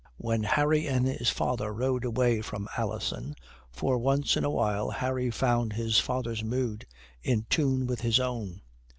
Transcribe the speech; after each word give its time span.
When 0.17 0.41
Harry 0.41 0.87
and 0.87 1.05
his 1.05 1.29
father 1.29 1.71
rode 1.71 2.03
away 2.03 2.41
from 2.41 2.67
Alison, 2.75 3.35
for 3.71 3.99
once 3.99 4.35
in 4.35 4.43
a 4.43 4.49
while 4.49 4.89
Harry 4.89 5.29
found 5.29 5.73
his 5.73 5.99
father's 5.99 6.43
mood 6.43 6.87
in 7.21 7.43
tune 7.51 7.85
with 7.85 8.01
his 8.01 8.19
own. 8.19 8.61